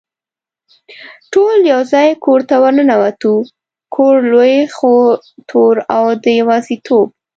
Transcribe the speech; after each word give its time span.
ټول 1.33 1.57
یو 1.73 1.81
ځای 1.91 2.09
کور 2.25 2.39
ته 2.49 2.55
ور 2.61 2.73
ننوتو، 2.77 3.33
کور 3.95 4.15
لوی 4.31 4.57
خو 4.75 4.93
تور 5.49 5.75
او 5.95 6.05
د 6.23 6.25
یوازېتوب. 6.39 7.07